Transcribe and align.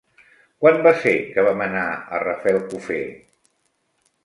Quan 0.63 0.79
va 0.87 0.93
ser 1.03 1.13
que 1.35 1.43
vam 1.49 1.61
anar 1.67 1.85
a 2.17 2.23
Rafelcofer? 2.25 3.01